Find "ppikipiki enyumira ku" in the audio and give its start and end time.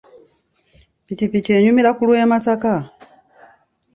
1.03-2.03